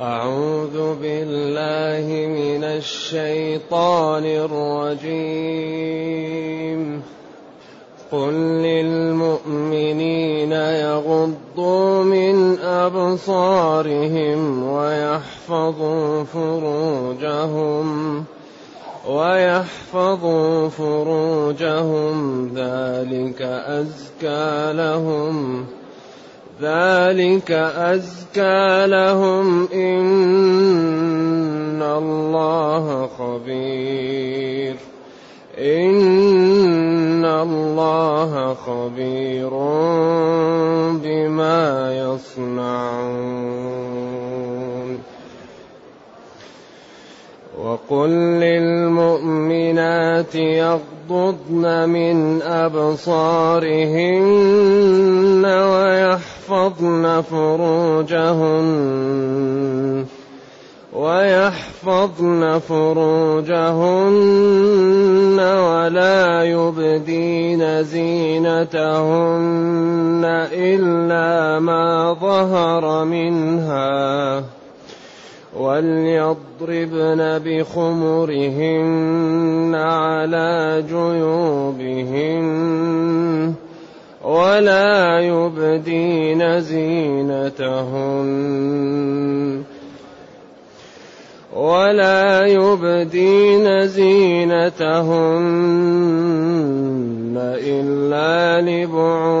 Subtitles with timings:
[0.00, 5.20] أعوذ بالله من الشيطان الرجيم.
[8.12, 8.32] قل
[8.62, 14.38] للمؤمنين يغضوا من أبصارهم
[14.72, 18.24] ويحفظوا فروجهم
[19.08, 22.46] ويحفظوا فروجهم.
[22.54, 24.29] ذلك أزكى
[27.20, 30.12] ذلك أزكى لهم إن
[31.82, 34.76] الله خبير
[35.58, 39.50] إن الله خبير
[41.04, 43.40] بما يصنعون
[47.62, 48.10] وقل
[48.40, 53.60] للمؤمنات يغضضن من أبصارهن
[55.44, 58.66] ويحفظن ويحفظن فروجهن
[60.92, 64.10] ويحفظن فروجهن
[65.38, 68.90] ولا يبدين زينتهن
[70.52, 74.44] إلا ما ظهر منها
[75.58, 78.94] وليضربن بخمرهن
[79.74, 82.50] على جيوبهن
[84.24, 87.70] ولا يبدين زينتهن.
[91.56, 94.60] ولا يبدين زينتهن
[97.62, 99.40] إلا لبعولتهن.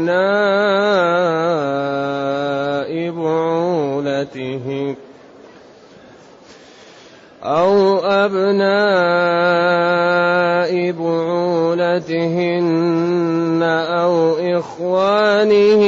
[0.00, 1.60] أبناء
[3.10, 4.94] بعولتهن
[7.42, 8.70] أو أبناء
[10.92, 12.40] بعولتهن
[13.62, 15.80] أو إخوانهن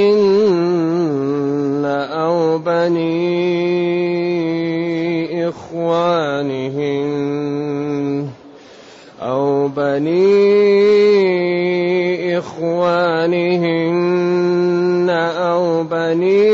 [2.12, 3.22] أو بني
[5.48, 7.12] إخوانهن
[9.22, 11.31] أو بني
[12.38, 13.92] إخوانهن
[15.10, 16.52] أو بني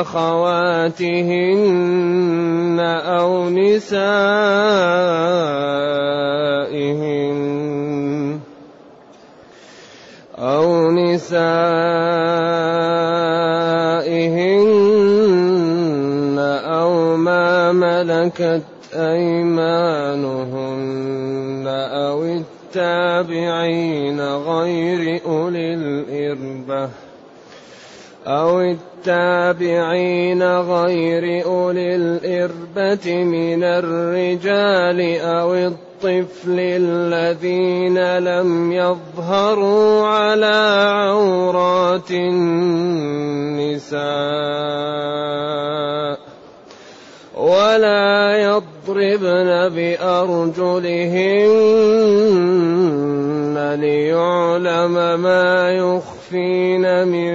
[0.00, 1.54] أخواتهن
[2.80, 4.94] أو نسائهن
[10.38, 11.54] أو نسائهن
[16.64, 18.62] أو ما ملكت
[18.94, 20.63] أيمانهن
[22.76, 26.90] التابعين غير أولي الإربة
[28.26, 43.94] أو التابعين غير أولي الإربة من الرجال أو الطفل الذين لم يظهروا على عورات النساء
[47.34, 48.36] ولا
[49.00, 50.74] يضربن بأرجلهن
[53.80, 57.34] ليعلم ما يخفين من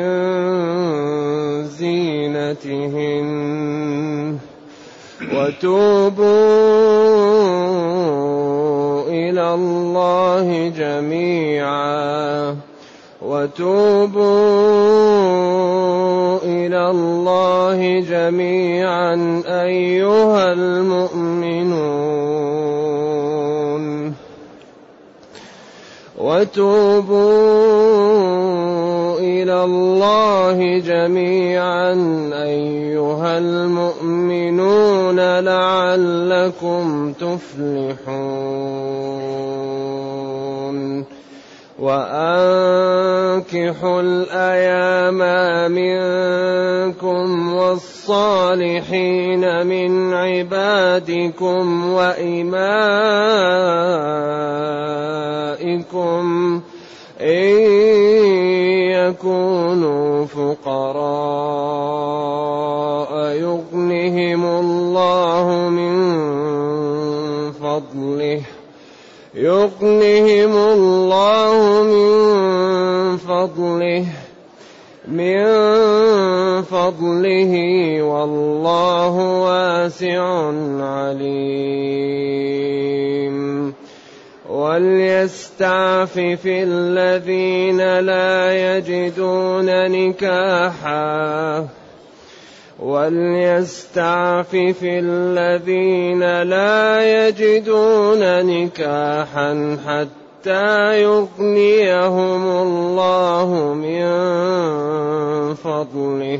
[1.68, 3.30] زينتهن.
[5.36, 6.30] وتوبوا
[9.08, 12.69] إلى الله جميعا.
[13.22, 14.20] وتوبوا
[16.44, 22.00] إلى الله جميعا أيها المؤمنون.
[26.18, 27.20] وتوبوا
[29.20, 31.94] إلى الله جميعا
[32.34, 38.80] أيها المؤمنون لعلكم تفلحون.
[41.82, 43.42] وأنكحوا
[44.02, 45.18] الأيام
[45.72, 53.02] منكم والصالحين من عبادكم وإمائكم
[57.22, 57.60] إن
[58.92, 61.90] يكونوا فقراء.
[63.40, 65.94] يغنهم الله من
[67.52, 68.59] فضله.
[69.40, 74.06] يغنهم الله من فضله
[75.08, 75.44] من
[76.68, 77.54] فضله
[78.04, 80.24] والله واسع
[80.84, 82.20] عليم.
[84.50, 91.79] وليستعفف الذين لا يجدون نكاحا.
[92.82, 104.06] وليستعفف الذين لا يجدون نكاحا حتى يغنيهم الله من
[105.56, 106.40] فضله.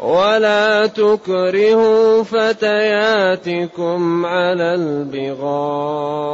[0.00, 6.28] ولا تكرهوا فتياتكم على البغاء.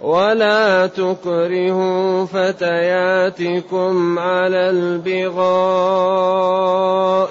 [0.00, 5.40] ولا تكرهوا فتياتكم على البغاء.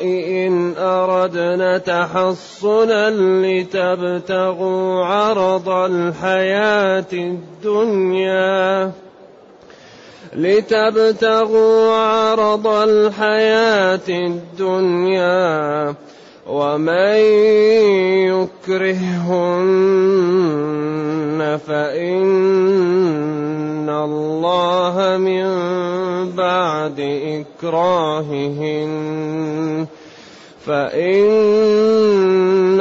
[0.04, 3.10] إن أردنا تحصنا
[3.42, 8.92] لتبتغوا عرض الحياة الدنيا.
[10.36, 15.96] لتبتغوا عرض الحياة الدنيا
[16.48, 17.16] ومن
[18.60, 20.00] يكرههن
[21.68, 23.10] فإن
[23.90, 25.46] الله من
[26.32, 27.00] بعد
[27.60, 28.90] إكراههن
[30.70, 31.22] فإن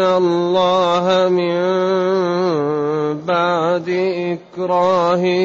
[0.01, 1.59] الله من
[3.25, 3.89] بعد
[4.59, 5.39] إكراههن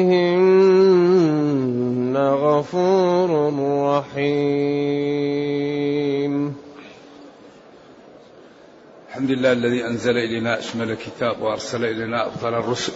[2.16, 3.30] غفور
[3.96, 4.34] رحيم.
[9.08, 12.92] الحمد لله الذي أنزل إلينا أشمل الكتاب وأرسل إلينا أفضل الرسل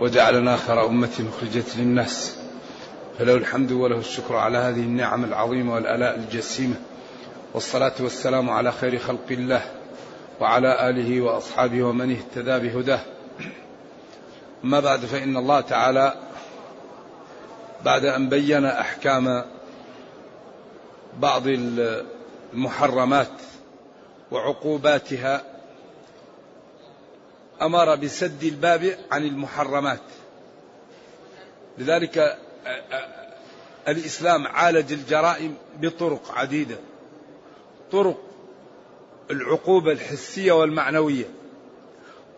[0.00, 2.36] وجعلنا خير أمة أخرجت للناس.
[3.18, 6.74] فله الحمد وله الشكر على هذه النعم العظيمة والآلاء الجسيمة.
[7.54, 9.62] والصلاة والسلام على خير خلق الله
[10.40, 13.00] وعلى آله وأصحابه ومن اهتدى بهداه.
[14.64, 16.14] أما بعد فإن الله تعالى
[17.84, 19.44] بعد أن بين أحكام
[21.18, 23.32] بعض المحرمات
[24.30, 25.42] وعقوباتها
[27.62, 30.02] أمر بسد الباب عن المحرمات.
[31.78, 32.38] لذلك
[33.88, 36.76] الإسلام عالج الجرائم بطرق عديدة.
[37.92, 38.16] طرق
[39.30, 41.24] العقوبة الحسية والمعنوية.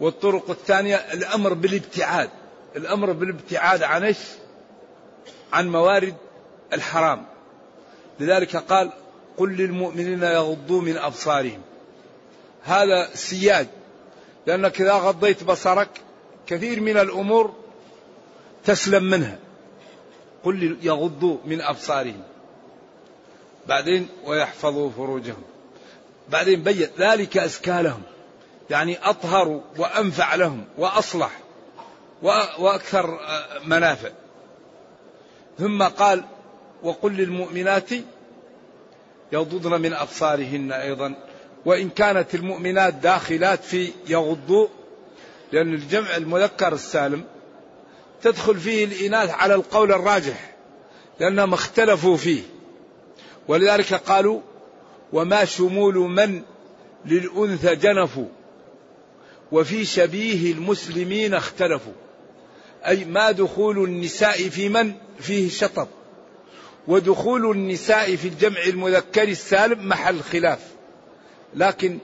[0.01, 2.31] والطرق الثانية الأمر بالابتعاد.
[2.77, 4.19] الأمر بالابتعاد عن إيش؟
[5.53, 6.15] عن موارد
[6.73, 7.27] الحرام.
[8.21, 8.91] لذلك قال
[9.37, 11.61] قل للمؤمنين يغضوا من أبصارهم.
[12.63, 13.67] هذا سياج.
[14.47, 15.89] لأنك إذا غضيت بصرك
[16.47, 17.55] كثير من الأمور
[18.65, 19.39] تسلم منها.
[20.45, 22.23] قل يغضوا من أبصارهم.
[23.67, 25.43] بعدين ويحفظوا فروجهم.
[26.29, 28.03] بعدين بين ذلك أزكى لهم
[28.71, 31.41] يعني أطهر وأنفع لهم وأصلح
[32.59, 33.19] وأكثر
[33.65, 34.11] منافع.
[35.59, 36.25] ثم قال
[36.83, 37.91] وقل للمؤمنات
[39.33, 41.15] يغضضن من أبصارهن أيضا.
[41.65, 44.69] وإن كانت المؤمنات داخلات في يغضوا
[45.53, 47.25] لأن الجمع المذكر السالم
[48.23, 50.55] تدخل فيه الإناث على القول الراجح
[51.21, 52.43] لأنهم اختلفوا فيه.
[53.51, 54.41] ولذلك قالوا
[55.13, 56.43] وما شمول من
[57.07, 58.29] للأنثى جنفوا
[59.53, 61.93] وفي شبيه المسلمين اختلفوا.
[62.87, 65.89] أي ما دخول النساء في من؟ فيه شطط.
[66.89, 70.61] ودخول النساء في الجمع المذكر السالم محل خلاف.
[71.55, 71.99] لكن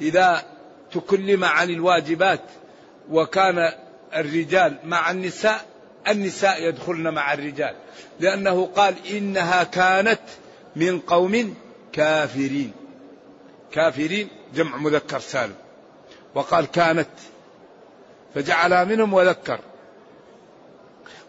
[0.00, 0.44] إذا
[0.92, 2.42] تكلم عن الواجبات
[3.10, 3.72] وكان
[4.16, 5.66] الرجال مع النساء
[6.08, 7.74] النساء يدخلن مع الرجال.
[8.20, 10.20] لأنه قال إنها كانت
[10.76, 11.54] من قوم
[11.92, 12.72] كافرين.
[13.72, 15.54] كافرين جمع مذكر سالم.
[16.34, 17.08] وقال كانت
[18.34, 19.60] فجعلها منهم وذكر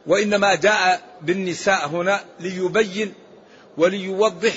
[0.07, 3.13] وإنما جاء بالنساء هنا ليبين
[3.77, 4.53] وليوضح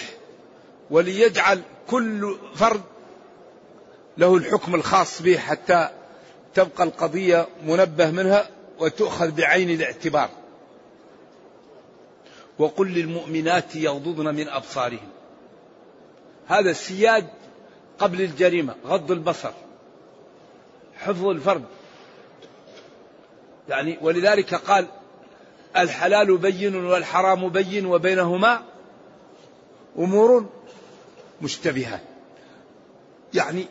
[0.90, 2.82] وليجعل كل فرد
[4.18, 5.88] له الحكم الخاص به حتى
[6.54, 8.48] تبقى القضية منبه منها
[8.78, 10.28] وتؤخذ بعين الاعتبار.
[12.58, 15.08] وقل للمؤمنات يغضضن من أبصارهن
[16.46, 17.24] هذا السياج
[17.98, 19.52] قبل الجريمة غض البصر
[20.98, 21.64] حفظ الفرد.
[23.68, 24.86] يعني ولذلك قال
[25.76, 28.62] الحلال بين والحرام بين وبينهما
[29.98, 30.46] أمور
[31.42, 32.02] مشتبهات.
[33.34, 33.66] يعني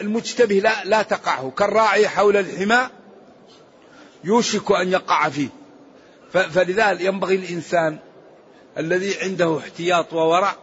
[0.00, 1.50] المشتبه لا, لا تقعه.
[1.50, 2.90] كالراعي حول الحماء
[4.24, 5.48] يوشك أن يقع فيه.
[6.32, 7.98] فلذلك ينبغي الإنسان
[8.78, 10.54] الذي عنده احتياط وورع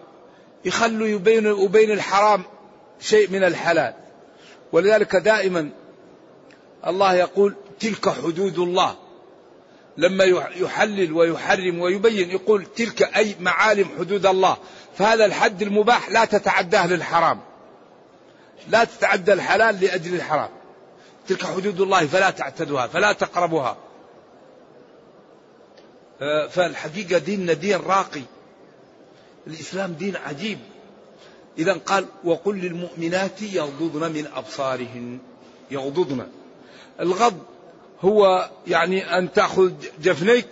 [0.65, 2.43] يخلوا يبين وبين الحرام
[2.99, 3.93] شيء من الحلال.
[4.71, 5.69] ولذلك دائما
[6.87, 8.95] الله يقول تلك حدود الله.
[9.97, 10.23] لما
[10.55, 14.57] يحلل ويحرم ويبين يقول تلك أي معالم حدود الله.
[14.97, 17.39] فهذا الحد المباح لا تتعداه للحرام.
[18.69, 20.49] لا تتعدى الحلال لأجل الحرام.
[21.27, 23.90] تلك حدود الله فلا تعتدوها فلا تقربوها آه،
[26.49, 28.21] فالحقيقة ديننا دين راقي.
[29.47, 30.59] الإسلام دين عجيب.
[31.57, 35.19] إذا قال وقل للمؤمنات يغضضن من أبصارهن.
[35.71, 36.27] يغضضن.
[36.99, 37.39] الغض
[38.01, 40.47] هو يعني أن تأخذ جفنيك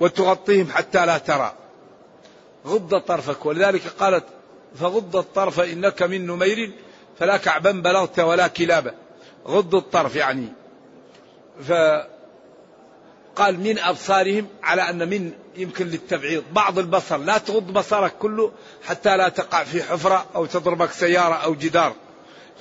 [0.00, 1.54] وتغطيهم حتى لا ترى.
[2.66, 4.24] غض طرفك ولذلك قالت
[4.80, 6.72] فغض الطرف إنك من نمير
[7.18, 8.94] فلا كعبا بلغت ولا كلابا.
[9.46, 10.48] غض الطرف يعني.
[13.36, 16.44] فقال من أبصارهم على أن من يمكن للتبعيض.
[16.52, 18.52] بعض البصر لا تغض بصرك كله
[18.84, 21.94] حتى لا تقع في حفرة أو تضربك سيارة أو جدار.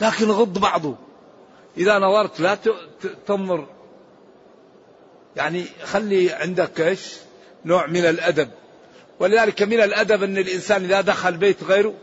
[0.01, 0.95] لكن غض بعضه.
[1.77, 2.57] إذا نظرت لا
[3.27, 3.67] تنظر.
[5.35, 7.15] يعني خلي عندك إيش؟
[7.65, 8.49] نوع من الأدب.
[9.19, 11.93] ولذلك من الأدب أن الإنسان إذا دخل بيت غيره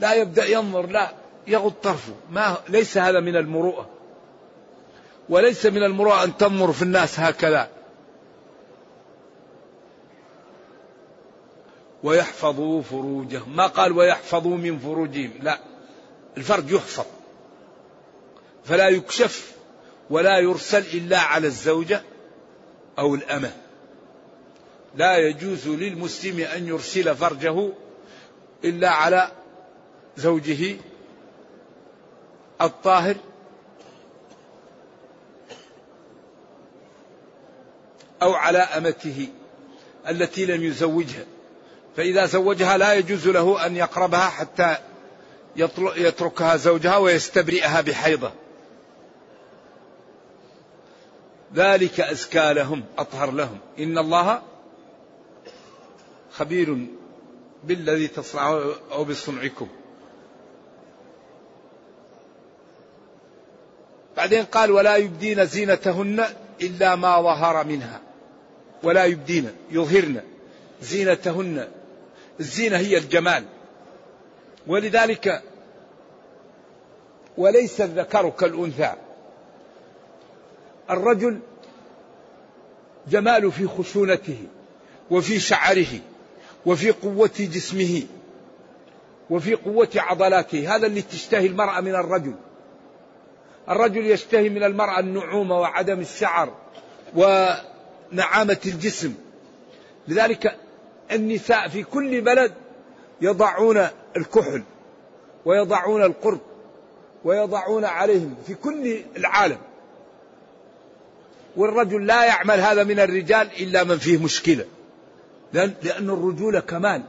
[0.00, 1.12] لا يبدأ ينظر لا
[1.46, 2.14] يغض طرفه.
[2.30, 3.88] ما ليس هذا من المروءة.
[5.28, 7.81] وليس من المروءة أن تنظر في الناس هكذا.
[12.02, 13.56] ويحفظوا فروجهم.
[13.56, 15.32] ما قال ويحفظوا من فروجهم.
[15.42, 15.58] لا
[16.36, 17.06] الفرج يحفظ.
[18.64, 19.52] فلا يكشف
[20.10, 22.02] ولا يرسل إلا على الزوجة
[22.98, 23.52] أو الأمة.
[24.94, 27.68] لا يجوز للمسلم أن يرسل فرجه
[28.64, 29.32] إلا على
[30.16, 30.76] زوجه
[32.60, 33.16] الطاهر.
[38.22, 39.28] أو على أمته
[40.08, 41.24] التي لم يزوجها.
[41.96, 44.76] فإذا زوجها لا يجوز له أن يقربها حتى
[45.96, 48.32] يتركها زوجها ويستبرئها بحيضة.
[51.54, 53.58] ذلك أزكى لهم أطهر لهم.
[53.78, 54.42] إن الله
[56.32, 56.86] خبير
[57.64, 59.68] بالذي تصنعه أو بصنعكم.
[64.16, 66.24] بعدين قال ولا يبدين زينتهن
[66.62, 68.00] إلا ما ظهر منها.
[68.82, 70.22] ولا يبدين يظهرن
[70.82, 71.68] زينتهن
[72.42, 73.44] الزينة هي الجمال.
[74.66, 75.42] ولذلك
[77.38, 78.92] وليس الذكر كالأنثى.
[80.90, 81.38] الرجل
[83.08, 84.38] جمال في خشونته
[85.10, 86.00] وفي شعره
[86.66, 88.02] وفي قوة جسمه
[89.30, 90.76] وفي قوة عضلاته.
[90.76, 92.34] هذا اللي تشتهي المرأة من الرجل.
[93.68, 96.54] الرجل يشتهي من المرأة النعومة وعدم الشعر
[97.16, 99.14] ونعامة الجسم.
[100.08, 100.56] لذلك
[101.12, 102.52] النساء في كل بلد
[103.20, 104.62] يضعون الكحل
[105.44, 106.40] ويضعون القرب
[107.24, 109.58] ويضعون عليهم في كل العالم.
[111.56, 114.64] والرجل لا يعمل هذا من الرجال إلا من فيه مشكلة.
[115.52, 117.02] لأن, لأن الرجولة كمال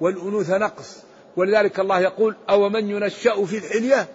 [0.00, 1.02] والأنوثة نقص.
[1.36, 4.08] ولذلك الله يقول أو من ينشأ في الحلية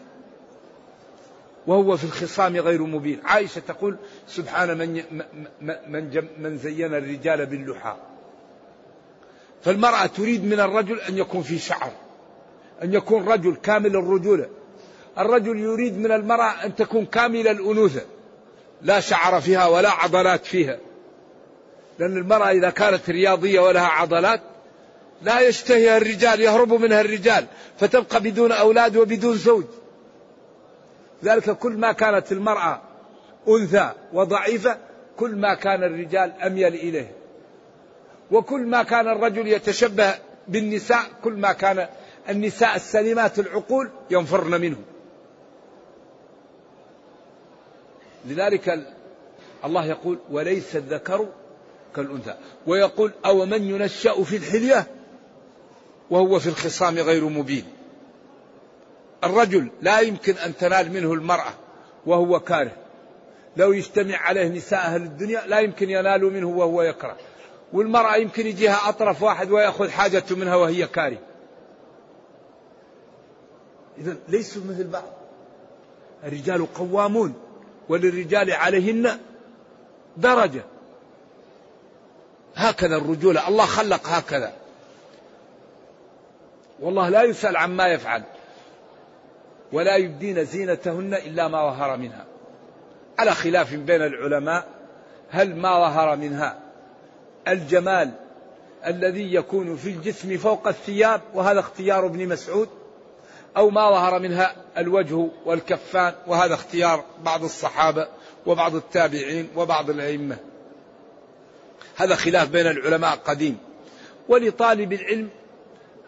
[1.67, 3.19] وهو في الخصام غير مبين.
[3.23, 3.97] عائشة تقول
[4.27, 5.03] سبحان من,
[5.61, 7.95] من, من زين الرجال باللحى.
[9.67, 11.91] فالمرأة تريد من الرجل أن يكون في شعر
[12.83, 14.45] أن يكون رجل كامل الرجولة.
[15.17, 18.01] الرجل يريد من المرأة أن تكون كامل الأنوثة
[18.81, 20.77] لا شعر فيها ولا عضلات فيها.
[21.99, 24.41] لأن المرأة إذا كانت رياضية ولها عضلات
[25.21, 27.45] لا يشتهيها الرجال يهرب منها الرجال
[27.79, 29.65] فتبقى بدون أولاد وبدون زوج.
[31.23, 32.81] ذلك كل ما كانت المرأة
[33.47, 34.77] أنثى وضعيفة
[35.17, 37.16] كل ما كان الرجال أميل إليه.
[38.31, 40.13] وكل ما كان الرجل يتشبه
[40.47, 41.87] بالنساء كل ما كان
[42.29, 44.77] النساء السليمات العقول ينفرن منه.
[48.25, 48.79] لذلك
[49.65, 51.27] الله يقول وليس الذكر
[51.95, 52.35] كالأنثى
[52.67, 54.87] ويقول أو من ينشأ في الحلية
[56.09, 57.65] وهو في الخصام غير مبين
[59.23, 61.53] الرجل لا يمكن أن تنال منه المرأة
[62.05, 62.71] وهو كاره.
[63.57, 67.17] لو يجتمع عليه نساء أهل الدنيا لا يمكن ينالوا منه وهو يكره.
[67.73, 71.17] والمرأة يمكن يجيها أطرف واحد ويأخذ حاجته منها وهي كاره
[73.97, 75.03] إذا ليسوا مثل بعض.
[76.23, 77.33] الرجال قوامون
[77.89, 79.19] وللرجال عليهن
[80.17, 80.63] درجة.
[82.55, 84.53] هكذا الرجولة الله خلق هكذا.
[86.79, 88.23] والله لا يسأل عما يفعل
[89.71, 92.25] ولا يبدين زينتهن إلا ما ظهر منها.
[93.19, 94.67] على خلاف بين العلماء
[95.29, 96.66] هل ما ظهر منها
[97.51, 98.11] الجمال
[98.85, 102.69] الذي يكون في الجسم فوق الثياب وهذا اختيار ابن مسعود
[103.57, 108.07] أو ما ظهر منها الوجه والكفان وهذا اختيار بعض الصحابة
[108.45, 110.37] وبعض التابعين وبعض الأئمة.
[111.95, 113.57] هذا خلاف بين العلماء قديم
[114.29, 115.29] ولطالب العلم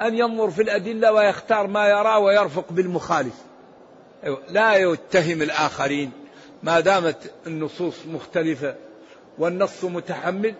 [0.01, 3.33] أن ينظر في الأدلة ويختار ما يرى ويرفق بالمخالف.
[4.23, 6.11] أيوة، لا يتهم الآخرين.
[6.63, 8.75] ما دامت النصوص مختلفة
[9.37, 10.55] والنص متحمل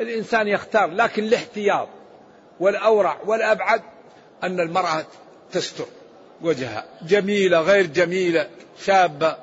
[0.00, 1.88] الإنسان يختار لكن الاحتياط
[2.60, 3.82] والأورع والأبعد
[4.42, 5.06] أن المرأة
[5.52, 5.84] تستر
[6.42, 6.84] وجهها.
[7.02, 8.48] جميلة غير جميلة
[8.84, 9.36] شابة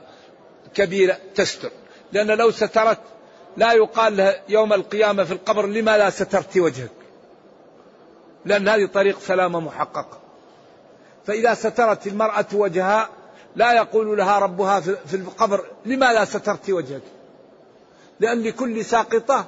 [0.74, 1.72] كبيرة تستر.
[2.12, 3.00] لأن لو سترت
[3.58, 6.92] لا يقال لها يوم القيامة في القبر لما لا سترت وجهك.
[8.46, 10.20] لأن هذه طريق سلامة محققة
[11.26, 13.10] فإذا سترت المرأة وجهها
[13.56, 17.02] لا يقول لها ربها في القبر لما لا سترت وجهك.
[18.20, 19.46] لأن لكل ساقطة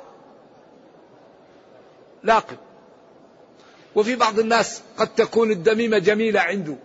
[2.27, 2.57] لاقط
[3.95, 6.75] وفي بعض الناس قد تكون الدميمة جميلة عنده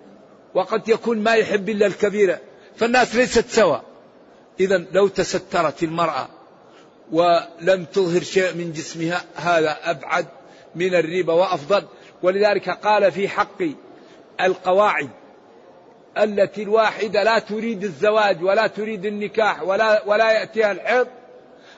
[0.54, 2.40] وقد يكون ما يحب إلا الكبيرة.
[2.76, 3.84] فالناس ليست سواء
[4.61, 6.28] إذا لو تسترت المرأة
[7.12, 10.26] ولم تظهر شيء من جسمها هذا أبعد
[10.75, 11.84] من الريبة وأفضل.
[12.22, 13.62] ولذلك قال في حق
[14.40, 15.11] القواعد
[16.18, 21.06] التي الواحدة لا تريد الزواج ولا تريد النكاح ولا ولا يأتيها الحيض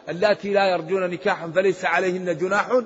[0.08, 2.82] اللاتي لا يرجون نكاحا فليس عليهن جناح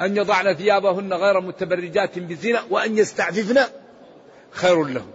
[0.00, 3.60] أن يضعن ثيابهن غير متبرجات بزينة وأن يستعففن
[4.50, 5.10] خير لهم.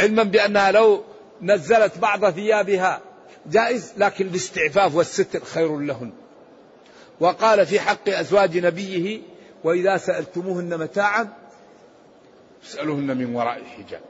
[0.00, 1.04] علما بأنها لو
[1.42, 3.00] نزلت بعض ثيابها
[3.46, 6.12] جائز لكن الاستعفاف والستر خير لهن.
[7.20, 9.20] وقال في حق أزواج نبيه
[9.64, 11.28] وإذا سألتموهن متاعا
[12.64, 14.00] اسألوهن من وراء حجاب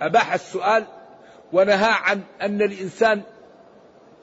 [0.00, 0.86] أباح السؤال
[1.52, 3.22] ونهى عن أن الإنسان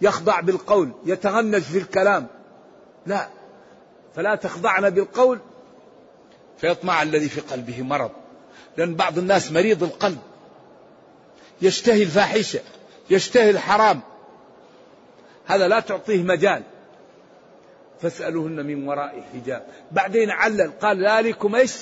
[0.02, 2.28] يخضع بالقول يتغنج في الكلام.
[3.06, 3.28] لا
[4.16, 5.40] فلا تخضعن بالقول
[6.58, 8.12] فيطمع الذي في قلبه مرض.
[8.78, 10.20] لأن بعض الناس مريض القلب.
[11.62, 12.60] يشتهي الفاحشة
[13.10, 14.02] يشتهي الحرام.
[15.46, 16.64] هذا لا تعطيه مجال.
[18.02, 19.68] فاسألوهن من وراء حجاب.
[19.92, 21.78] بعدين علل قال ذلكم إيش؟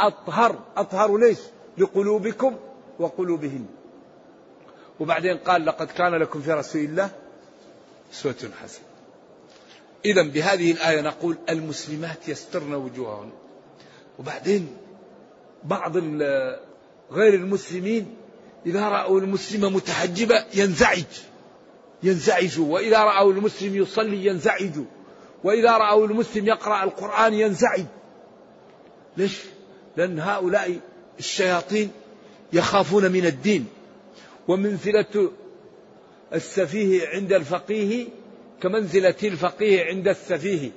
[0.00, 0.58] أطهر.
[0.76, 1.38] أطهر ليش؟
[1.78, 2.56] لقلوبكم
[2.98, 3.66] وقلوبهن.
[5.00, 7.10] وبعدين قال لقد كان لكم في رسول الله
[8.12, 8.95] أسوة حسنة.
[10.06, 13.30] إذا بهذه الآية نقول المسلمات يسترن وجوههن
[14.18, 14.76] وبعدين
[15.64, 15.96] بعض
[17.12, 18.14] غير المسلمين
[18.66, 21.04] إذا رأوا المسلمة متحجبة ينزعج.
[22.02, 24.84] ينزعجوا وإذا رأوا المسلم يصلي ينزعجوا
[25.44, 27.84] وإذا رأوا المسلم يقرأ القرآن ينزعج.
[29.16, 29.40] ليش؟
[29.96, 30.80] لأن هؤلاء
[31.18, 31.90] الشياطين
[32.52, 33.66] يخافون من الدين.
[34.48, 35.30] ومنزلة
[36.34, 38.06] السفيه عند الفقيه
[38.62, 40.70] كمنزلة الفقيه عند السفيه.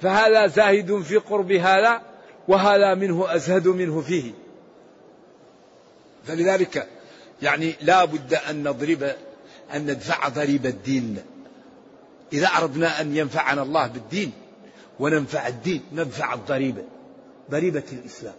[0.00, 2.02] فهذا زاهد في قرب هذا
[2.48, 4.32] وهذا منه أزهد منه فيه.
[6.24, 6.88] فلذلك
[7.42, 9.02] يعني لا بد أن نضرب
[9.74, 11.22] أن ندفع ضريب الدين.
[12.32, 14.32] إذا أردنا أن ينفعنا الله بالدين
[15.00, 16.84] وننفع الدين ندفع الضريبة
[17.50, 18.34] ضريبة الإسلام.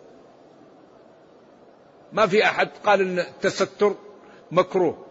[2.14, 3.96] ما في أحد قال أن التستر
[4.52, 5.06] مكروه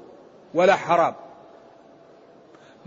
[0.55, 1.15] ولا حرام.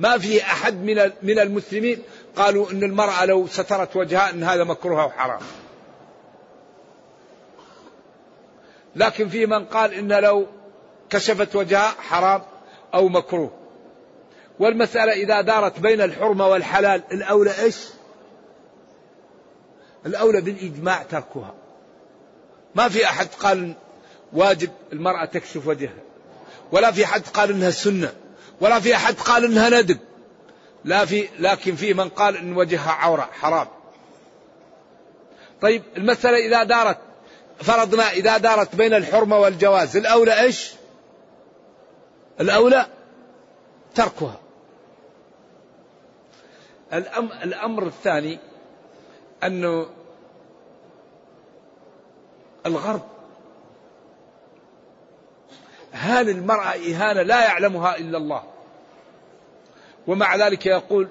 [0.01, 2.01] ما في أحد من من المسلمين
[2.35, 5.39] قالوا أن المرأة لو سترت وجهها أن هذا مكروه أو حرام.
[8.95, 10.47] لكن في من قال إن لو
[11.09, 12.41] كشفت وجهها حرام
[12.93, 13.51] أو مكروه.
[14.59, 17.77] والمسألة إذا دارت بين الحرمة والحلال الأولى إيش؟
[20.05, 21.53] الأولى بالإجماع تركها.
[22.75, 23.73] ما في أحد قال
[24.33, 26.01] واجب المرأة تكشف وجهها
[26.71, 28.13] ولا في أحد قال إنها سنة.
[28.61, 29.97] ولا في أحد قال إنها ندب.
[30.85, 33.67] لا في لكن في من قال إن وجهها عورة حرام.
[35.61, 36.97] طيب المسألة إذا دارت
[37.59, 40.71] فرضنا إذا دارت بين الحرمة والجواز الأولى إيش؟
[42.41, 42.85] الأولى
[43.95, 44.39] تركها.
[47.43, 48.39] الأمر الثاني
[49.43, 49.87] أنه
[52.65, 53.01] الغرب
[55.93, 58.50] هان المرأة إهانة لا يعلمها إلا الله؟
[60.07, 61.07] ومع ذلك يقول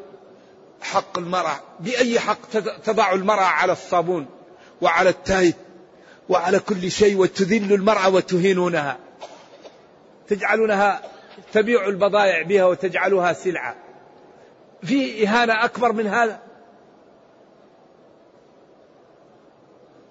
[0.83, 2.51] حق المرأة بأي حق
[2.85, 4.27] تضع المرأة على الصابون
[4.83, 5.57] وعلى التايت
[6.29, 8.99] وعلى كل شيء وتذل المرأة وتهينونها؟
[10.29, 11.03] تجعلونها
[11.53, 13.77] تبيع البضائع بها وتجعلها سلعة.
[14.83, 16.41] في إهانة أكبر من هذا؟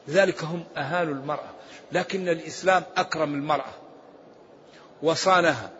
[0.07, 1.49] لذلك هم أهانوا المرأة
[1.91, 3.73] لكن الإسلام أكرم المرأة
[5.03, 5.71] وصانها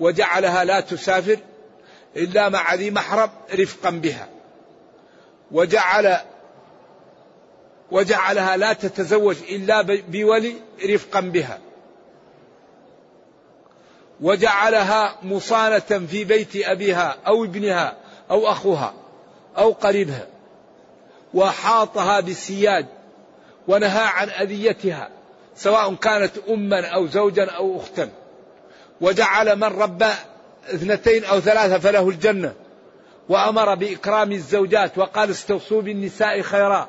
[0.00, 1.38] وجعلها لا تسافر
[2.16, 4.28] إلا مع ذي محرم رفقا بها.
[5.52, 6.16] وجعل
[7.90, 11.58] وجعلها لا تتزوج إلا بولي رفقا بها.
[14.20, 17.96] وجعلها مصانة في بيت أبيها أو ابنها
[18.30, 18.94] أو أخوها
[19.58, 20.26] أو قريبها.
[21.34, 22.86] وحاطها بالسياد
[23.68, 25.08] ونهى عن أذيتها
[25.56, 28.10] سواء كانت أما أو زوجا أو أختا.
[29.00, 30.10] وجعل من ربى
[30.64, 32.54] اثنتين أو ثلاثة فله الجنة.
[33.28, 36.88] وأمر بإكرام الزوجات وقال استوصوا بالنساء خيرا.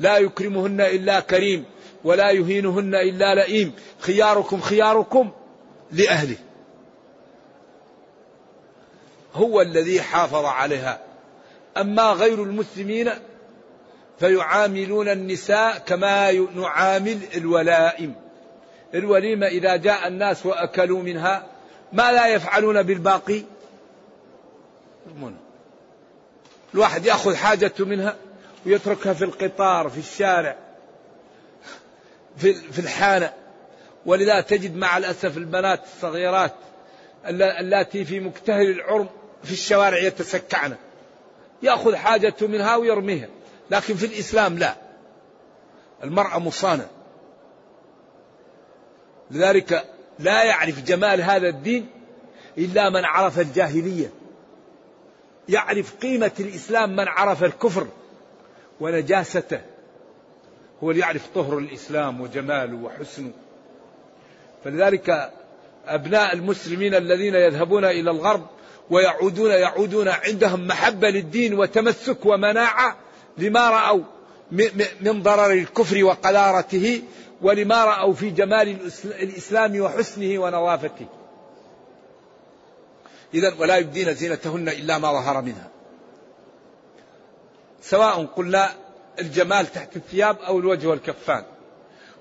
[0.00, 1.64] لا يكرمهن إلا كريم
[2.04, 3.72] ولا يهينهن إلا لئيم.
[4.00, 5.30] خياركم خياركم
[5.92, 6.36] لأهله.
[9.34, 11.00] هو الذي حافظ عليها.
[11.76, 13.10] أما غير المسلمين
[14.18, 18.14] فيعاملون النساء كما نعامل الولائم.
[18.94, 21.51] الوليمة إذا جاء الناس وأكلوا منها
[21.92, 23.42] ما لا يفعلون بالباقي؟
[26.74, 28.16] الواحد يأخذ حاجته منها
[28.66, 30.56] ويتركها في القطار في الشارع
[32.36, 33.32] في في الحانة.
[34.06, 36.52] ولذا تجد مع الأسف البنات الصغيرات
[37.26, 39.08] اللاتي في مكتهل العرم
[39.44, 40.76] في الشوارع يتسكعن.
[41.62, 43.28] يأخذ حاجته منها ويرميها
[43.70, 44.76] لكن في الإسلام لا.
[46.04, 46.86] المرأة مصانة.
[49.30, 51.86] لذلك لا يعرف جمال هذا الدين
[52.58, 54.12] إلا من عرف الجاهلية.
[55.48, 57.86] يعرف قيمة الإسلام من عرف الكفر
[58.80, 59.60] ونجاسته.
[60.82, 63.32] هو اللي يعرف طهر الإسلام وجماله وحسنه.
[64.64, 65.32] فلذلك
[65.86, 68.46] أبناء المسلمين الذين يذهبون إلى الغرب
[68.90, 72.96] ويعودون يعودون عندهم محبة للدين وتمسك ومناعة
[73.38, 74.02] لما رأوا
[75.00, 77.02] من ضرر الكفر وقذارته
[77.42, 81.06] ولما رأوا في جمال الإسلام وحسنه ونظافته
[83.34, 85.68] إذا ولا يبدين زينتهن إلا ما ظهر منها.
[87.82, 88.70] سواء قلنا
[89.18, 91.44] الجمال تحت الثياب أو الوجه والكفان.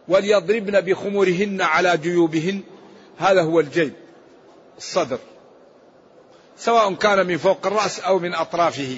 [0.08, 2.62] وليضربن بخمرهن على جيوبهن.
[3.18, 3.94] هذا هو الجيب
[4.78, 5.20] الصدر.
[6.58, 8.98] سواء كان من فوق الرأس أو من أطرافه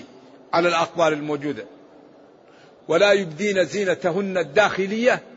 [0.53, 1.65] على الأقبال الموجودة.
[2.87, 5.32] ولا يبدين زينتهن الداخلية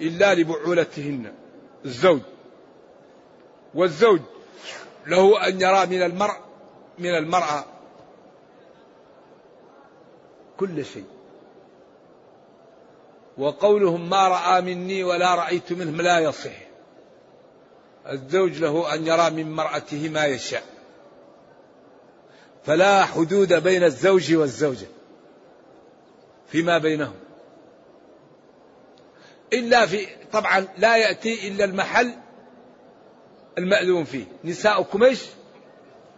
[0.00, 1.32] إلا لبعولتهن.
[1.84, 2.20] الزوج.
[3.74, 4.20] والزوج
[5.06, 6.36] له أن يرى من المرء
[6.98, 7.64] من المرأة
[10.56, 11.04] كل شيء.
[13.38, 16.66] وقولهم ما رأى مني ولا رأيت منهم لا يصح.
[18.08, 20.62] الزوج له أن يرى من مرأته ما يشاء.
[22.64, 24.86] فلا حدود بين الزوج والزوجة.
[26.48, 27.25] فيما بينهم.
[29.52, 32.12] إلا في طبعا لا يأتي إلا المحل
[33.58, 34.24] المأذون فيه.
[34.44, 35.20] نساؤكم إيش؟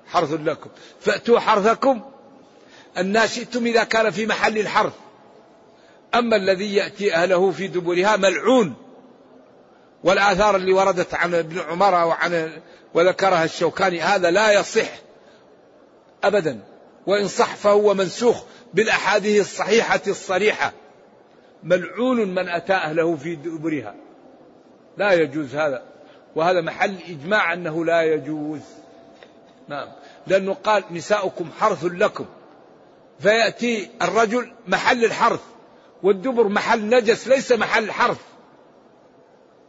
[0.07, 0.71] حرث لكم.
[1.01, 2.01] فأتوا حرثكم.
[2.99, 4.93] أن شئتم إذا كان في محل الحرث.
[6.15, 8.75] أما الذي يأتي أهله في دبرها ملعون.
[10.05, 12.61] والآثار اللي وردت عن ابن عمر وعن
[12.95, 14.89] وذكرها الشوكاني هذا لا يصح
[16.25, 16.61] أبدا.
[17.07, 18.43] وإن صح فهو منسوخ
[18.75, 20.73] بالأحاديث الصحيحة الصريحة.
[21.63, 23.95] ملعون من أتى أهله في دبرها.
[24.97, 25.83] لا يجوز هذا.
[26.37, 28.61] وهذا محل إجماع أنه لا يجوز.
[29.69, 29.89] نعم.
[30.27, 32.27] لأنه قال نساؤكم حرث لكم.
[33.21, 35.41] فيأتي الرجل محل الحرث.
[36.03, 38.21] والدبر محل نجس ليس محل حرث.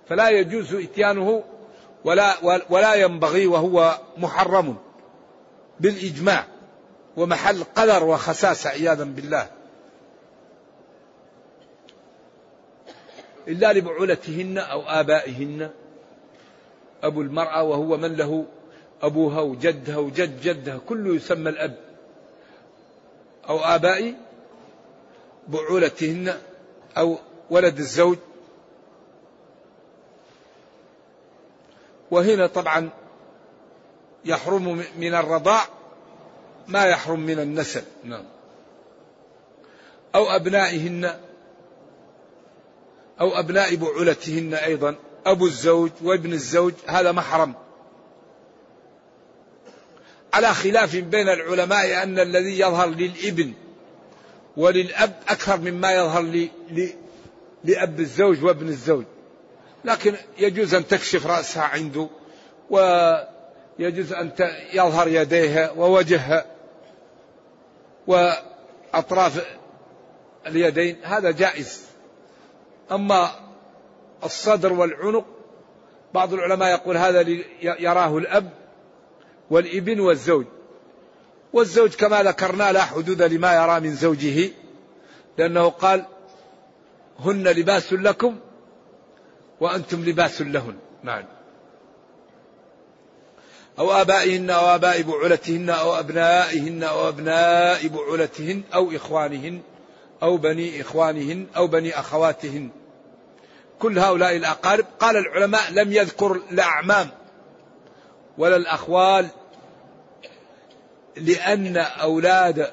[0.10, 1.44] فلا يجوز إتيانه
[2.04, 2.36] ولا
[2.70, 4.78] ولا ينبغي وهو محرم
[5.80, 6.46] بالإجماع.
[7.18, 9.59] ومحل قدر وخساسة عياذا بالله.
[13.50, 15.70] إلا لبعولتهن أو آبائهن.
[17.04, 18.46] أبو المرأة وهو من له؟
[19.02, 21.76] أبوها وجدها وجد جدها كله يسمى الأب.
[23.50, 24.16] أو آباء
[25.48, 26.38] بعولتهن.
[26.98, 27.18] أو
[27.50, 28.18] ولد الزوج.
[32.12, 32.90] وهنا طبعا
[34.26, 35.64] يحرم من الرضاع
[36.68, 38.26] ما يحرم من النسل نعم.
[40.16, 41.29] أو أبنائهن.
[43.22, 47.54] أو أبناء بعولتهن أيضا أبو الزوج وابن الزوج هذا محرم
[50.34, 53.54] على خلاف بين العلماء أن الذي يظهر للإبن
[54.58, 56.50] وللأب أكثر مما يظهر ل...
[56.72, 56.90] ل...
[57.64, 59.06] لأب الزوج وابن الزوج.
[59.86, 62.10] لكن يجوز أن تكشف رأسها عنده
[62.70, 64.32] ويجوز أن
[64.74, 66.46] يظهر يديها ووجهها
[68.08, 69.46] وأطراف
[70.48, 70.98] اليدين.
[71.04, 71.89] هذا جائز.
[72.92, 73.30] أما
[74.24, 75.26] الصدر والعنق
[76.14, 77.26] بعض العلماء يقول هذا
[77.62, 78.50] يراه الأب
[79.50, 80.46] والإبن والزوج.
[81.54, 84.52] والزوج كما ذكرنا لا حدود لما يرى من زوجه
[85.38, 86.06] لأنه قال
[87.20, 88.36] هن لباس لكم
[89.60, 90.76] وأنتم لباس لهن.
[91.04, 91.26] نعم.
[93.80, 99.62] أو آبائهن أو آباء بعولتهن أو أبنائهن أو أبناء بعولتهن أو إخوانهن
[100.24, 102.70] أو بني إخوانهن أو بني أخواتهن.
[103.80, 107.10] كل هؤلاء الأقارب قال العلماء لم يذكر الأعمام
[108.38, 109.28] ولا الأخوال
[111.18, 112.72] لأن أولاد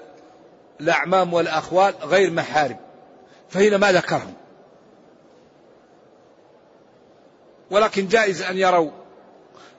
[0.80, 2.76] الأعمام والأخوال غير محارم.
[3.48, 4.34] فهنا ما ذكرهم.
[7.70, 8.90] ولكن جائز أن يروا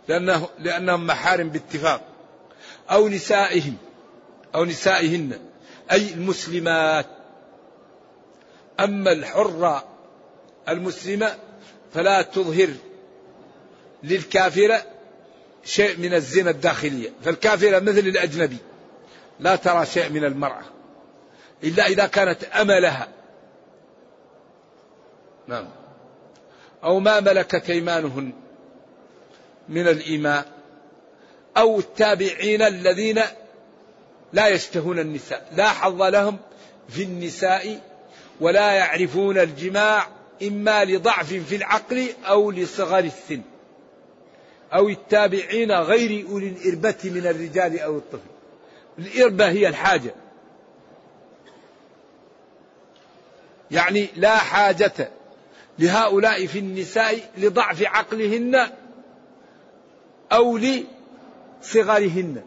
[0.08, 2.02] لأنه لأنهم محارم باتفاق.
[2.92, 3.78] أو نسائهم
[4.56, 5.40] أو نسائهن
[5.92, 7.06] أي المسلمات.
[8.80, 9.97] أما الحرة
[10.70, 11.36] المسلمة
[11.94, 12.70] فلا تظهر
[14.04, 14.84] للكافرة
[15.64, 18.58] شيء من الزنا الداخلية فالكافرة مثل الأجنبي
[19.40, 20.64] لا ترى شيء من المرأة
[21.64, 23.08] إلا إذا كانت أملها.
[25.48, 25.68] نعم.
[26.84, 28.34] أو ما ملكت أيمانهن
[29.70, 30.46] من الإيماء
[31.58, 33.22] أو التابعين الذين
[34.34, 36.38] لا يشتهون النساء لا حظ لهم
[36.90, 37.80] في النساء
[38.42, 40.08] ولا يعرفون الجماع
[40.44, 43.42] إما لضعف في العقل أو لصغر السن
[44.74, 48.30] أو التابعين غير أولي الإربة من الرجال أو الطفل.
[49.00, 50.16] الإربة هي الحاجة.
[53.72, 55.10] يعني لا حاجة
[55.80, 58.70] لهؤلاء في النساء لضعف عقلهن
[60.32, 60.60] أو
[61.62, 62.42] لصغرهن.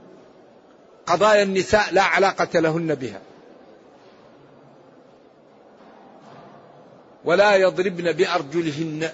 [1.06, 3.20] قضايا النساء لا علاقة لهن بها.
[7.24, 9.10] ولا يضربن بأرجلهن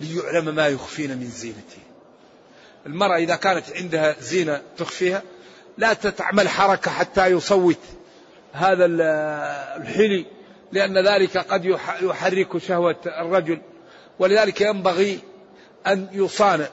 [0.00, 1.92] ليعلم ما يخفين من زينتهن
[2.86, 5.22] المرأة إذا كانت عندها زينة تخفيها
[5.78, 7.78] لا تتعمل حركة حتى يصوت
[8.52, 8.84] هذا
[9.76, 10.26] الحلي
[10.72, 11.64] لأن ذلك قد
[12.02, 13.60] يحرك شهوة الرجل.
[14.18, 15.18] ولذلك ينبغي
[15.86, 16.66] أن يصان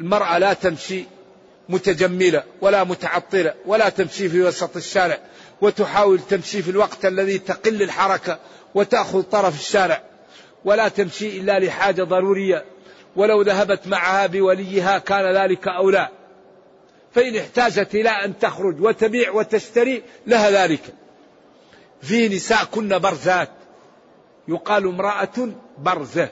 [0.00, 1.04] المرأة لا تمشي
[1.68, 5.18] متجملة ولا متعطلة ولا تمشي في وسط الشارع
[5.60, 8.38] وتحاول تمشي في الوقت الذي تقل الحركة
[8.74, 10.02] وتأخذ طرف الشارع
[10.64, 12.64] ولا تمشي إلا لحاجة ضرورية.
[13.16, 16.08] ولو ذهبت معها بوليها كان ذلك أولى
[17.14, 20.82] فإن احتاجت إلى أن تخرج وتبيع وتشتري لها ذلك.
[22.02, 23.50] في نساء كن برزات.
[24.48, 26.28] يقال امرأة برزة.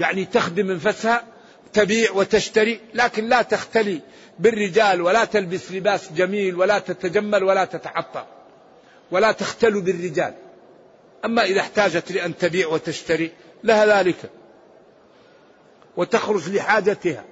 [0.00, 1.24] يعني تخدم انفسها
[1.72, 4.00] تبيع وتشتري لكن لا تختلي
[4.38, 8.26] بالرجال ولا تلبس لباس جميل ولا تتجمل ولا تتعطر
[9.10, 10.34] ولا تختل بالرجال.
[11.24, 13.30] أما إذا احتاجت لأن تبيع وتشتري
[13.64, 14.30] لها ذلك.
[15.96, 17.24] وتخرج لحاجتها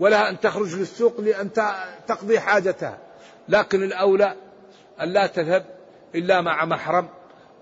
[0.00, 1.52] ولها أن تخرج للسوق لأن
[2.08, 2.98] تقضي حاجتها.
[3.48, 4.34] لكن الأولى
[5.00, 5.64] أن لا تذهب
[6.14, 7.08] إلا مع محرم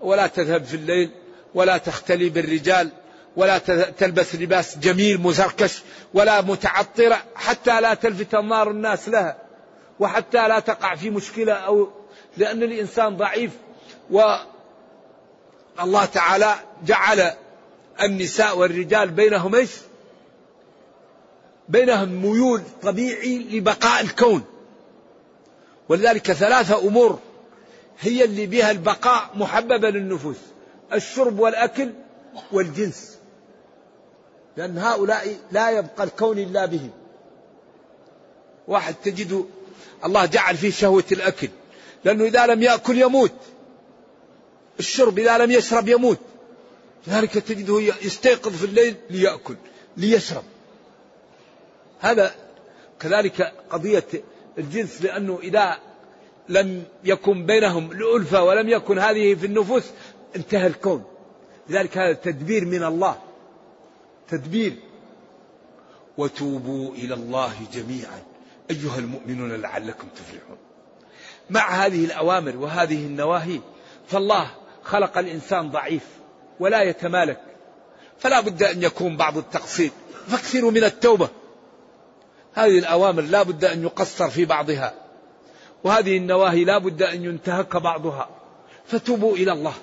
[0.01, 1.11] ولا تذهب في الليل
[1.53, 2.89] ولا تختلي بالرجال
[3.35, 3.57] ولا
[3.97, 9.37] تلبس لباس جميل مزركش ولا متعطرة حتى لا تلفت أنظار الناس لها
[9.99, 11.89] وحتى لا تقع في مشكلة أو
[12.37, 13.51] لأن الإنسان ضعيف
[15.79, 17.31] والله تعالى جعل
[18.01, 19.69] النساء والرجال بينهم إيش؟
[21.69, 24.43] بينهم ميول طبيعي لبقاء الكون.
[25.89, 27.19] ولذلك ثلاثة أمور
[27.99, 30.37] هي اللي بها البقاء محببة للنفوس
[30.93, 31.89] الشرب والأكل
[32.51, 33.17] والجنس.
[34.57, 36.91] لأن هؤلاء لا يبقى الكون إلا بهم.
[38.67, 39.43] واحد تجده
[40.05, 41.49] الله جعل فيه شهوة الأكل
[42.05, 43.33] لأنه إذا لم يأكل يموت.
[44.79, 46.19] الشرب إذا لم يشرب يموت.
[47.07, 49.55] لذلك تجده يستيقظ في الليل ليأكل
[49.97, 50.43] ليشرب.
[51.99, 52.35] هذا
[52.99, 54.05] كذلك قضية
[54.57, 55.77] الجنس لأنه إذا
[56.49, 59.83] لم يكن بينهم الألفة ولم يكن هذه في النفوس
[60.35, 61.03] انتهى الكون.
[61.69, 63.17] لذلك هذا تدبير من الله.
[64.29, 64.75] تدبير.
[66.17, 68.23] وتوبوا إلى الله جميعا.
[68.71, 70.57] أيها المؤمنون لعلكم تفلحون.
[71.49, 73.59] مع هذه الأوامر وهذه النواهي
[74.07, 74.51] فالله
[74.89, 76.03] خلق الإنسان ضعيف
[76.59, 77.41] ولا يتمالك.
[78.19, 79.91] فلا بد أن يكون بعض التقصير.
[80.27, 81.29] فاكثروا من التوبة.
[82.53, 84.93] هذه الأوامر لا بد أن يقصر في بعضها.
[85.83, 88.29] وهذه النواهي لا بد أن ينتهك بعضها.
[88.85, 89.73] فتوبوا إلى الله.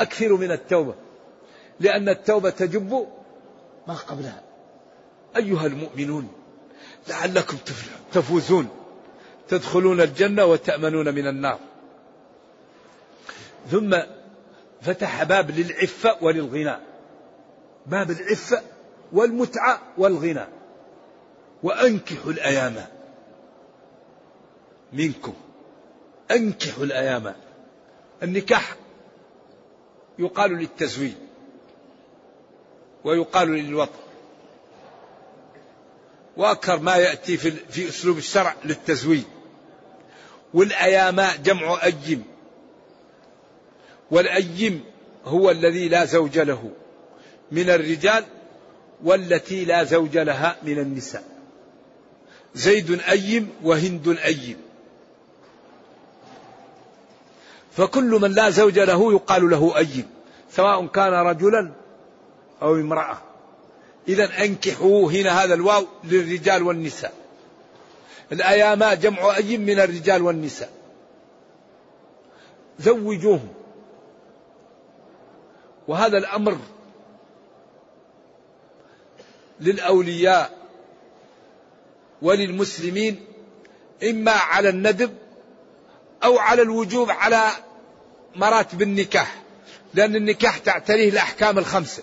[0.00, 0.94] أكثروا من التوبة.
[1.80, 3.06] لأن التوبة تجب
[3.88, 4.42] ما قبلها.
[5.36, 6.32] أيها المؤمنون
[7.08, 7.56] لعلكم
[8.12, 8.68] تفوزون.
[9.48, 11.58] تدخلون الجنة وتأمنون من النار.
[13.70, 13.96] ثم
[14.82, 16.76] فتح باب للعفة وللغنى.
[17.86, 18.62] باب العفة
[19.12, 20.46] والمتعة والغنى.
[21.62, 22.86] وأنكحوا الأيام.
[24.92, 25.34] منكم.
[26.30, 27.34] أنكحوا الأيام.
[28.22, 28.76] النكاح
[30.18, 31.12] يقال للتزويج.
[33.04, 33.98] ويقال للوطن.
[36.36, 39.24] وأكثر ما يأتي في, أسلوب الشرع للتزويج.
[40.54, 42.37] والأيام جمع أيم
[44.10, 44.84] والأيم
[45.24, 46.70] هو الذي لا زوج له
[47.52, 48.24] من الرجال
[49.04, 51.24] والتي لا زوج لها من النساء.
[52.54, 54.56] زيد أيم وهند أيم.
[57.76, 60.10] فكل من لا زوج له يقال له أيم
[60.52, 61.72] سواء كان رجلا
[62.62, 63.18] أو امرأة.
[64.08, 67.12] إذا أنكحوا هنا هذا الواو للرجال والنساء.
[68.32, 70.70] الأيام جمع أيم من الرجال والنساء.
[72.78, 73.57] زوجوهم.
[75.88, 76.58] وهذا الأمر
[79.60, 80.58] للأولياء
[82.22, 83.24] وللمسلمين
[84.04, 85.14] إما على الندب
[86.24, 87.50] أو على الوجوب على
[88.36, 89.42] مراتب النكاح
[89.94, 92.02] لأن النكاح تعتريه الأحكام الخمسة.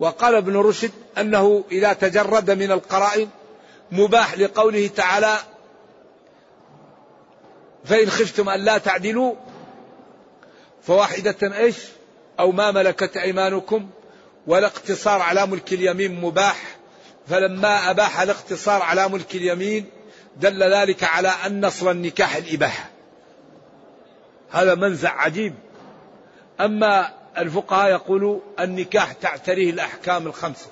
[0.00, 3.28] وقال ابن رشد أنه إذا تجرد من القرائن
[3.92, 5.36] مباح لقوله تعالى
[7.84, 9.34] فإن خفتم أن لا تعدلوا
[10.82, 11.76] فواحدة إيش؟
[12.40, 13.90] أو ما ملكت أيمانكم
[14.46, 16.76] والاقتصار على ملك اليمين مباح
[17.28, 19.86] فلما أباح الاقتصار على ملك اليمين
[20.36, 22.90] دل ذلك على أن نصر النكاح الإباحة.
[24.50, 25.54] هذا منزع عجيب.
[26.60, 30.66] أما الفقهاء يقولوا النكاح تعتريه الأحكام الخمسة.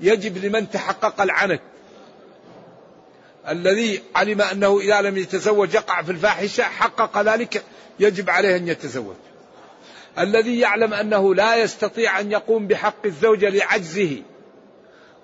[0.00, 1.62] يجب لمن تحقق العنت
[3.48, 7.64] الذي علم أنه إذا لم يتزوج يقع في الفاحشة حقق ذلك
[8.00, 9.14] يجب عليه أن يتزوج.
[10.18, 14.22] الذي يعلم أنه لا يستطيع أن يقوم بحق الزوجة لعجزه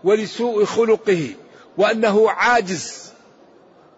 [0.05, 1.29] ولسوء خلقه
[1.79, 3.13] وأنه عاجز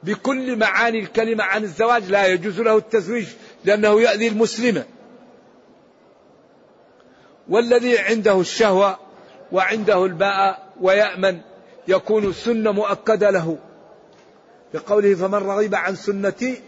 [0.03, 3.27] بكل معاني الكلمة عن الزواج لا يجوز له التزويج
[3.65, 4.85] لأنه يأذي المسلمة
[7.49, 8.99] والذي عنده الشهوة
[9.53, 11.41] وعنده الباء ويأمن
[11.89, 13.59] يكون سنة مؤكدة له.
[14.75, 16.63] بقوله فمن رغب عن سنتي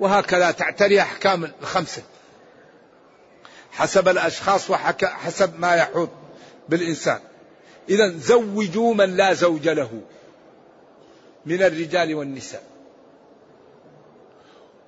[0.00, 2.02] وهكذا تعتري أحكام الخمسة.
[3.72, 6.08] حسب الأشخاص وحسب ما يحوط
[6.68, 7.20] بالإنسان.
[7.88, 10.00] إذا زوجوا من لا زوج له
[11.46, 12.62] من الرجال والنساء.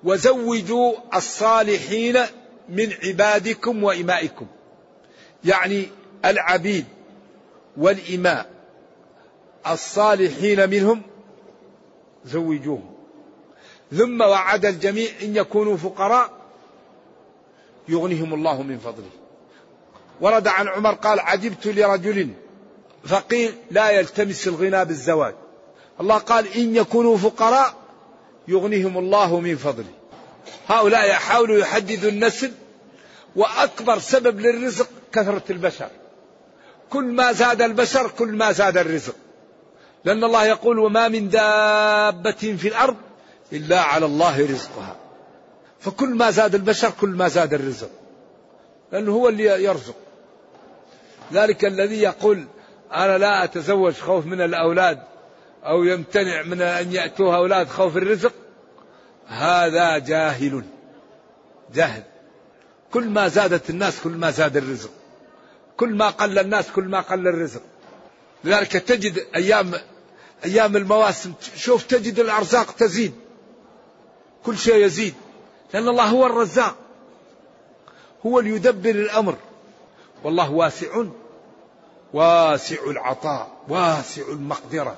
[0.05, 2.19] وزوجوا الصالحين
[2.69, 4.47] من عبادكم وإمائكم.
[5.45, 5.89] يعني
[6.25, 6.85] العبيد
[7.77, 8.51] والإماء.
[9.67, 11.03] الصالحين منهم
[12.27, 12.95] زوجوهم.
[13.93, 16.31] ثم وعد الجميع إن يكونوا فقراء.
[17.89, 19.11] يغنيهم الله من فضله.
[20.21, 22.29] ورد عن عمر قال عجبت لرجل
[23.05, 25.35] فقير لا يلتمس الغنى بالزواج.
[26.01, 27.75] الله قال إن يكونوا فقراء
[28.49, 29.95] يغنيهم الله من فضله.
[30.69, 32.53] هؤلاء يحاولوا يحددوا النسل
[33.37, 35.89] وأكبر سبب للرزق كثرة البشر.
[36.91, 39.15] كل ما زاد البشر كل ما زاد الرزق.
[40.05, 42.97] لأن الله يقول وما من دابة في الأرض
[43.53, 44.97] إلا على الله رزقها.
[45.81, 47.91] فكل ما زاد البشر كل ما زاد الرزق.
[48.93, 49.95] لأنه هو اللي يرزق.
[51.33, 52.45] ذلك الذي يقول
[52.93, 55.03] أنا لا أتزوج خوف من الأولاد
[55.65, 58.33] أو يمتنع من أن يأتوه أولاد خوف الرزق.
[59.27, 60.63] هذا جاهل.
[61.75, 62.03] جهل
[62.93, 64.91] كل ما زادت الناس كل ما زاد الرزق.
[65.77, 67.63] كل ما قل الناس كل ما قل الرزق.
[68.47, 69.75] لذلك تجد أيام
[70.45, 73.13] أيام المواسم شوف تجد الأرزاق تزيد.
[74.45, 75.15] كل شيء يزيد.
[75.75, 76.77] لأن الله هو الرزاق.
[78.27, 79.37] هو اللي يدبر الأمر.
[80.25, 81.05] والله واسع.
[82.13, 83.57] واسع العطاء.
[83.69, 84.97] واسع المقدرة.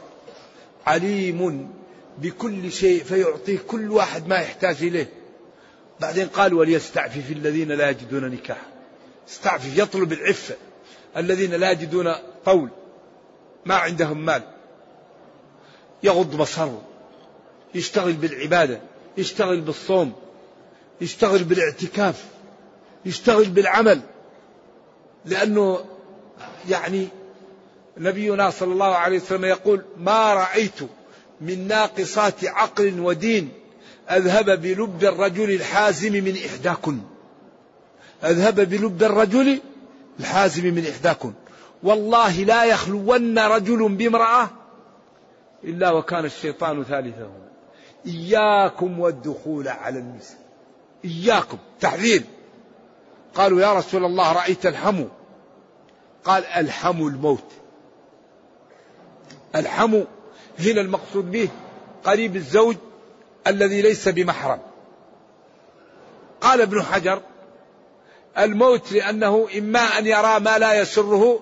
[0.87, 1.71] عليم
[2.19, 5.11] بكل شيء فيعطيه كل واحد ما يحتاج إليه.
[6.01, 8.63] بعدين قال وليستعفف الذين لا يجدون نكاح
[9.29, 10.55] استعفف يطلب العفة.
[11.17, 12.09] الذين لا يجدون
[12.47, 12.71] قول
[13.67, 14.43] ما عندهم مال.
[16.03, 16.83] يغض بصره.
[17.75, 18.81] يشتغل بالعبادة.
[19.19, 20.13] يشتغل بالصوم.
[21.01, 22.25] يشتغل بالاعتكاف.
[23.07, 24.01] يشتغل بالعمل.
[25.25, 25.85] لأنه
[26.69, 27.09] يعني
[27.97, 30.81] نبينا صلى الله عليه وسلم يقول ما رأيت
[31.41, 33.53] من ناقصات عقل ودين
[34.11, 36.99] أذهب بلب الرجل الحازم من إحداكن.
[38.25, 39.61] أذهب بلب الرجل
[40.21, 41.33] الحازم من إحداكن.
[41.83, 44.51] والله لا يخلون رجل بامرأة
[45.65, 47.49] إلا وكان الشيطان ثالثهما
[48.07, 50.39] إياكم والدخول على النساء.
[51.05, 51.59] إياكم.
[51.81, 52.23] تحذير.
[53.35, 55.09] قالوا يا رسول الله رأيت الحمو.
[56.25, 57.53] قال الحموا الموت.
[59.57, 60.05] الحموا
[60.59, 61.49] هنا المقصود به
[62.05, 62.77] قريب الزوج
[63.47, 64.59] الذي ليس بمحرم.
[66.41, 67.23] قال ابن حجر
[68.39, 71.41] الموت لأنه إما أن يرى ما لا يسره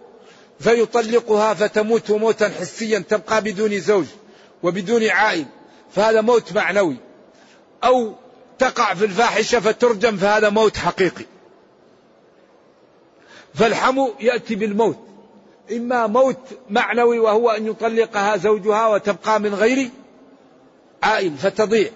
[0.61, 4.07] فيطلقها فتموت موتا حسيا تبقى بدون زوج
[4.63, 5.47] وبدون عائل
[5.93, 6.97] فهذا موت معنوي.
[7.85, 8.15] أو
[8.59, 11.25] تقع في الفاحشة فترجم فهذا موت حقيقي.
[13.55, 14.99] فالحمو يأتي بالموت.
[15.73, 16.41] إما موت
[16.71, 19.91] معنوي وهو أن يطلقها زوجها وتبقى من غير
[21.03, 21.91] عائل فتضيع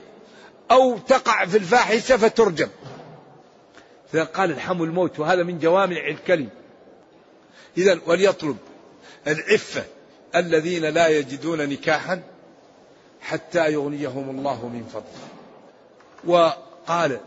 [0.70, 2.68] أو تقع في الفاحشة فترجم.
[4.34, 6.48] قال الحمو الموت وهذا من جوامع الكلم.
[7.78, 8.56] إذا وليطلب
[9.26, 9.84] العفة
[10.36, 12.22] الذين لا يجدون نكاحا
[13.20, 15.28] حتى يغنيهم الله من فضله.
[16.24, 17.20] وقال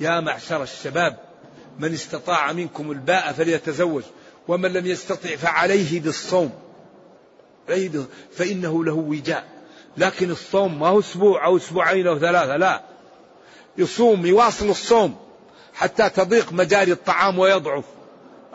[0.00, 1.18] يا معشر الشباب
[1.78, 4.02] من استطاع منكم الباء فليتزوج
[4.48, 6.50] ومن لم يستطع فعليه بالصوم.
[8.36, 9.44] فإنه له وجاء.
[9.96, 12.82] لكن الصوم ما هو أسبوع أو أسبوعين أو ثلاثة لا.
[13.78, 15.16] يصوم يواصل الصوم
[15.74, 17.84] حتى تضيق مجاري الطعام ويضعف.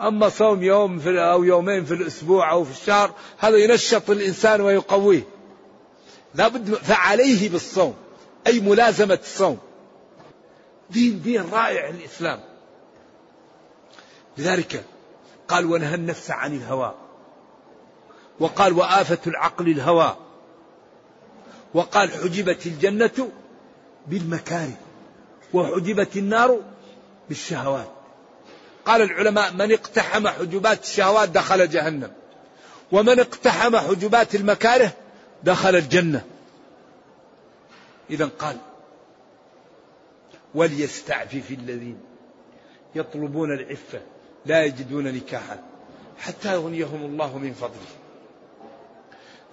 [0.02, 5.22] أما صوم يوم في أو يومين في الأسبوع أو في الشهر هذا ينشط الإنسان ويقويه.
[6.34, 7.94] لابد فعليه بالصوم
[8.46, 9.58] أي ملازمة الصوم.
[10.90, 12.40] دين دين رائع الإسلام.
[14.38, 14.84] لذلك
[15.48, 16.94] قال ونهى النفس عن الهوى
[18.40, 20.16] وقال وآفة العقل الهوى
[21.74, 23.28] وقال حجبت الجنة
[24.06, 24.76] بالمكاره
[25.54, 26.60] وحجبت النار
[27.28, 28.01] بالشهوات
[28.86, 32.12] قال العلماء من اقتحم حجبات الشهوات دخل جهنم
[32.92, 34.92] ومن اقتحم حجبات المكاره
[35.42, 36.24] دخل الجنة.
[38.10, 38.56] إذا قال
[40.54, 42.00] وليستعفف الذين
[42.94, 44.00] يطلبون العفة
[44.46, 45.62] لا يجدون نكاحا
[46.18, 48.02] حتى يغنيهم الله من فضله.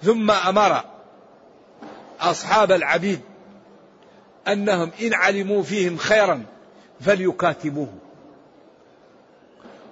[0.04, 0.84] ثم أمر
[2.20, 3.20] أصحاب العبيد
[4.48, 6.46] أنهم إن علموا فيهم خيرا
[7.02, 8.00] فليكاتبوهم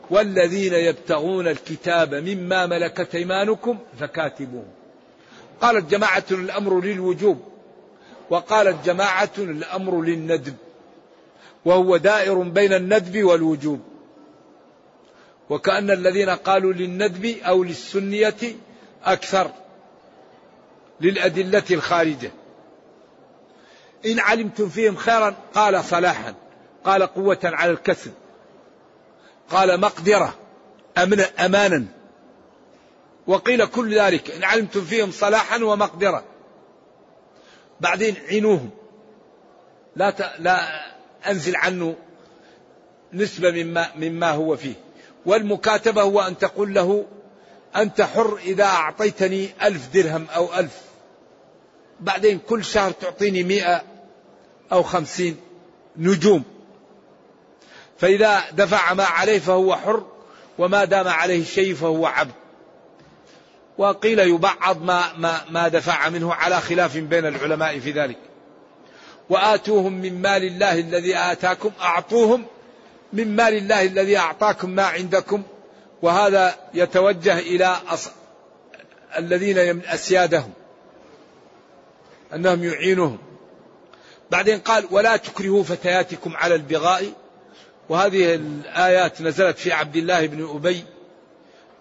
[0.10, 4.68] والذين يبتغون الكتاب مما ملكت ايمانكم فكاتبوهم.
[5.62, 7.42] قالت جماعة الأمر للوجوب
[8.30, 10.56] وقالت جماعة الأمر للندب
[11.66, 13.80] وهو دائر بين الندب والوجوب.
[15.50, 18.56] وكأن الذين قالوا للندب أو للسنية
[19.04, 19.52] أكثر
[21.02, 22.32] للأدلة الخارجة.
[24.06, 26.34] إن علمتم فيهم خيرا قال صلاحا
[26.86, 28.12] قال قوة على الكسب.
[29.50, 30.36] قال مقدرة
[30.98, 31.86] أمن أمانا.
[33.28, 36.24] وقيل كل ذلك إن علمتم فيهم صلاحا ومقدرة.
[37.82, 38.70] بعدين عينوهم.
[39.96, 40.32] لا ت...
[40.40, 40.86] لا
[41.28, 41.96] أنزل عنه
[43.14, 44.74] نسبة مما مما هو فيه.
[45.26, 47.06] والمكاتبة هو أن تقول له
[47.76, 50.82] أنت حر إذا أعطيتني ألف درهم أو ألف.
[52.00, 53.84] بعدين كل شهر تعطيني مئة
[54.72, 55.38] أو خمسين
[55.98, 56.44] نجوم.
[58.00, 60.06] فإذا دفع ما عليه فهو حر
[60.58, 62.32] وما دام عليه شيء فهو عبد.
[63.78, 68.18] وقيل يبعض ما, ما, ما دفع منه على خلاف بين العلماء في ذلك.
[69.30, 72.46] وآتوهم من مال الله الذي آتاكم أعطوهم
[73.14, 75.44] من مال الله الذي أعطاكم ما عندكم.
[76.02, 78.10] وهذا يتوجه إلى أص...
[79.18, 80.54] الذين أسيادهم.
[82.34, 83.18] أنهم يعينهم.
[84.32, 87.14] بعدين قال ولا تكرهوا فتياتكم على البغاء
[87.90, 90.84] وهذه الآيات نزلت في عبد الله بن أبي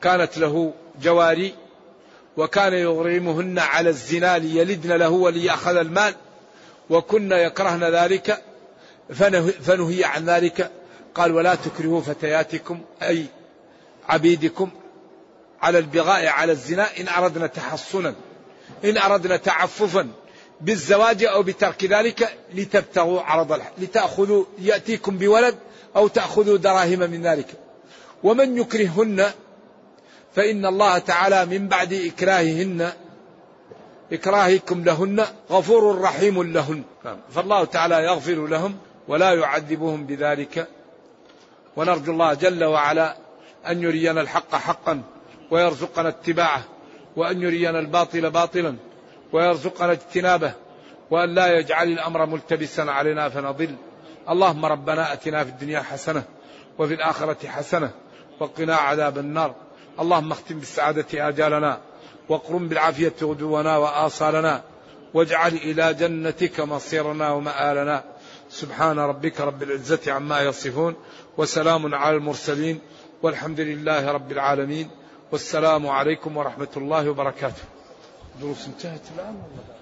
[0.02, 1.54] كانت له جواري
[2.36, 6.14] وكان يغرمهن على الزنا ليلدن له وليأخذ المال
[6.90, 8.42] وكن يكرهن ذلك
[9.62, 10.70] فنهي عن ذلك
[11.14, 13.26] قال ولا تكرهوا فتياتكم أي
[14.08, 14.70] عبيدكم
[15.62, 18.14] على البغاء على الزنا إن أردنا تحصنا
[18.84, 20.08] إن أردنا تعففا
[20.60, 25.56] بالزواج أو بترك ذلك لتبتغوا عرض لتأخذوا يأتيكم بولد
[25.96, 27.46] أو تأخذوا دراهم من ذلك.
[28.22, 29.30] ومن يكرههن
[30.34, 32.92] فإن الله تعالى من بعد إكراههن
[34.12, 36.82] إكراهكم لهن غفور رحيم لهن.
[37.30, 38.76] فالله تعالى يغفر لهم
[39.08, 40.68] ولا يعذبهم بذلك.
[41.76, 43.16] ونرجو الله جل وعلا
[43.68, 45.02] أن يرينا الحق حقا
[45.50, 46.64] ويرزقنا اتباعه
[47.16, 48.76] وأن يرينا الباطل باطلا
[49.32, 50.52] ويرزقنا اجتنابه
[51.10, 53.74] وأن لا يجعل الأمر ملتبسا علينا فنضل.
[54.28, 56.22] اللهم ربنا أتنا في الدنيا حسنة
[56.78, 57.90] وفي الآخرة حسنة
[58.40, 59.54] وقنا عذاب النار.
[60.00, 61.80] اللهم اختم بالسعادة آجالنا
[62.28, 64.62] واقرم بالعافية غدونا وآصالنا
[65.14, 68.04] واجعل إلى جنتك مصيرنا ومآلنا.
[68.50, 70.94] سبحان ربك رب العزة عما يصفون
[71.38, 72.80] وسلام على المرسلين
[73.22, 74.90] والحمد لله رب العالمين.
[75.32, 77.62] والسلام عليكم ورحمة الله وبركاته.
[78.40, 79.75] دروس انتهت الآن ولا